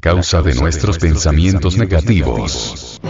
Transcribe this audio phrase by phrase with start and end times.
[0.00, 3.00] causa de nuestros pensamientos negativos.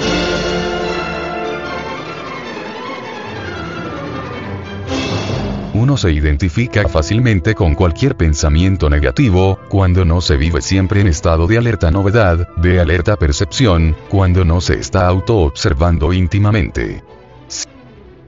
[5.72, 11.46] Uno se identifica fácilmente con cualquier pensamiento negativo, cuando no se vive siempre en estado
[11.46, 17.04] de alerta novedad, de alerta percepción, cuando no se está auto-observando íntimamente.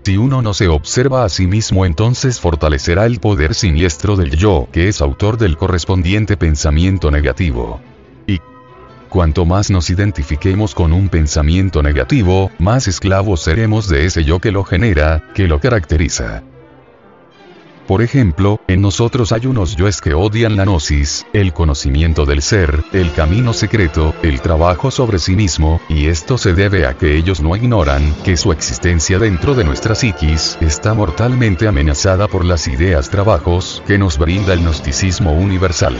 [0.04, 4.68] Si uno no se observa a sí mismo entonces fortalecerá el poder siniestro del yo,
[4.72, 7.80] que es autor del correspondiente pensamiento negativo.
[9.12, 14.50] Cuanto más nos identifiquemos con un pensamiento negativo, más esclavos seremos de ese yo que
[14.50, 16.42] lo genera, que lo caracteriza.
[17.86, 22.84] Por ejemplo, en nosotros hay unos yoes que odian la gnosis, el conocimiento del ser,
[22.94, 27.42] el camino secreto, el trabajo sobre sí mismo, y esto se debe a que ellos
[27.42, 33.10] no ignoran que su existencia dentro de nuestra psiquis está mortalmente amenazada por las ideas
[33.10, 35.98] trabajos que nos brinda el gnosticismo universal.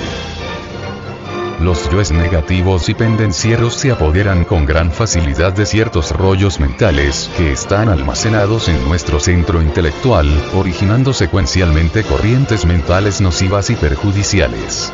[1.62, 7.52] Los yoes negativos y pendencieros se apoderan con gran facilidad de ciertos rollos mentales que
[7.52, 14.92] están almacenados en nuestro centro intelectual, originando secuencialmente corrientes mentales nocivas y perjudiciales.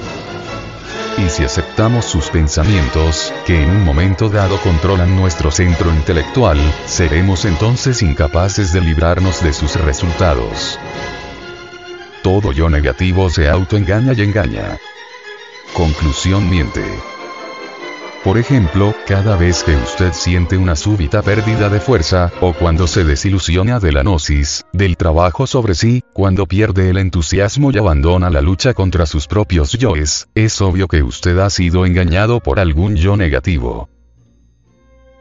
[1.17, 7.47] Y si aceptamos sus pensamientos, que en un momento dado controlan nuestro centro intelectual, seremos
[7.47, 10.79] entonces incapaces de librarnos de sus resultados.
[12.23, 14.79] Todo yo negativo se autoengaña y engaña.
[15.75, 16.83] Conclusión miente.
[18.25, 23.05] Por ejemplo, cada vez que usted siente una súbita pérdida de fuerza, o cuando se
[23.05, 28.43] desilusiona de la gnosis, del trabajo sobre sí, cuando pierde el entusiasmo y abandona la
[28.43, 33.17] lucha contra sus propios yoes, es obvio que usted ha sido engañado por algún yo
[33.17, 33.89] negativo.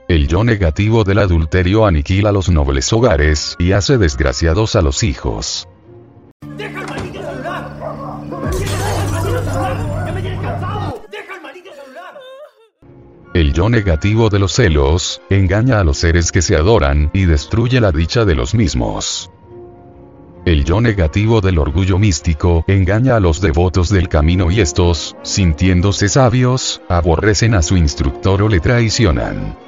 [0.08, 5.68] El yo negativo del adulterio aniquila los nobles hogares y hace desgraciados a los hijos.
[13.58, 17.92] Yo negativo de los celos, engaña a los seres que se adoran y destruye la
[17.92, 19.32] dicha de los mismos.
[20.46, 26.08] El yo negativo del orgullo místico engaña a los devotos del camino y estos, sintiéndose
[26.08, 29.67] sabios, aborrecen a su instructor o le traicionan.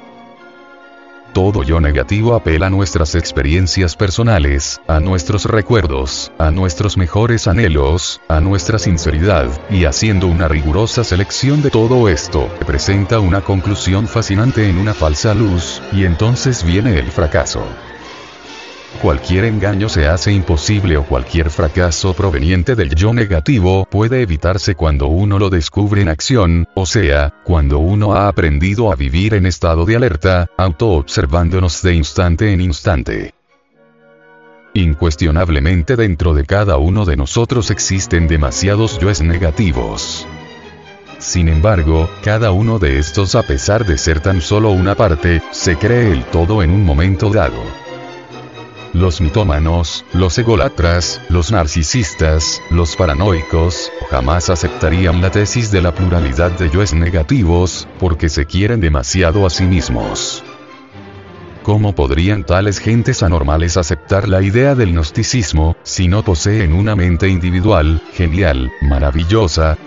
[1.32, 8.20] Todo yo negativo apela a nuestras experiencias personales, a nuestros recuerdos, a nuestros mejores anhelos,
[8.26, 14.68] a nuestra sinceridad, y haciendo una rigurosa selección de todo esto, presenta una conclusión fascinante
[14.68, 17.64] en una falsa luz, y entonces viene el fracaso.
[18.98, 25.06] Cualquier engaño se hace imposible o cualquier fracaso proveniente del yo negativo puede evitarse cuando
[25.06, 29.86] uno lo descubre en acción, o sea, cuando uno ha aprendido a vivir en estado
[29.86, 33.32] de alerta, auto-observándonos de instante en instante.
[34.74, 40.26] Incuestionablemente dentro de cada uno de nosotros existen demasiados yoes negativos.
[41.18, 45.76] Sin embargo, cada uno de estos a pesar de ser tan solo una parte, se
[45.76, 47.89] cree el todo en un momento dado.
[48.92, 56.50] Los mitómanos, los egolatras, los narcisistas, los paranoicos, jamás aceptarían la tesis de la pluralidad
[56.50, 60.42] de yoes negativos, porque se quieren demasiado a sí mismos.
[61.62, 67.28] ¿Cómo podrían tales gentes anormales aceptar la idea del gnosticismo, si no poseen una mente
[67.28, 69.78] individual, genial, maravillosa,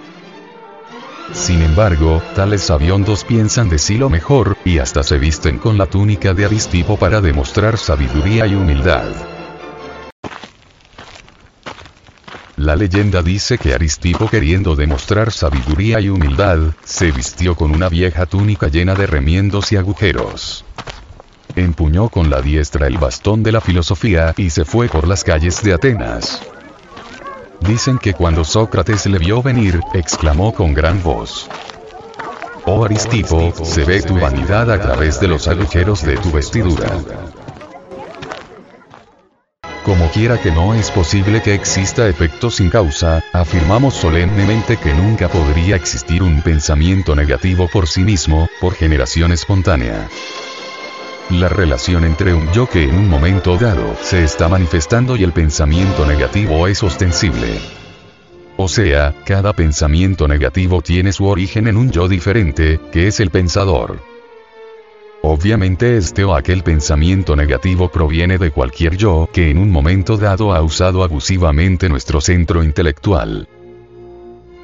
[1.31, 5.85] sin embargo, tales sabiondos piensan de sí lo mejor, y hasta se visten con la
[5.85, 9.05] túnica de Aristipo para demostrar sabiduría y humildad.
[12.57, 18.25] La leyenda dice que Aristipo queriendo demostrar sabiduría y humildad, se vistió con una vieja
[18.25, 20.63] túnica llena de remiendos y agujeros.
[21.55, 25.61] Empuñó con la diestra el bastón de la filosofía y se fue por las calles
[25.63, 26.41] de Atenas.
[27.67, 31.49] Dicen que cuando Sócrates le vio venir, exclamó con gran voz.
[32.65, 36.87] Oh Aristipo, se ve tu vanidad a través de los agujeros de tu vestidura.
[39.85, 45.29] Como quiera que no es posible que exista efecto sin causa, afirmamos solemnemente que nunca
[45.29, 50.09] podría existir un pensamiento negativo por sí mismo, por generación espontánea.
[51.29, 55.31] La relación entre un yo que en un momento dado se está manifestando y el
[55.31, 57.59] pensamiento negativo es ostensible.
[58.57, 63.31] O sea, cada pensamiento negativo tiene su origen en un yo diferente, que es el
[63.31, 63.99] pensador.
[65.23, 70.53] Obviamente este o aquel pensamiento negativo proviene de cualquier yo que en un momento dado
[70.53, 73.47] ha usado abusivamente nuestro centro intelectual.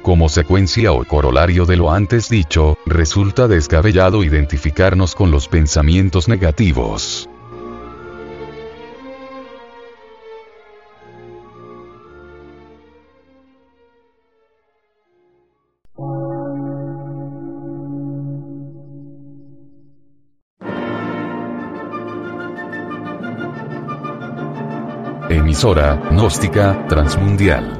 [0.02, 7.28] Como secuencia o corolario de lo antes dicho, resulta descabellado identificarnos con los pensamientos negativos.
[25.28, 27.79] Emisora, gnóstica, transmundial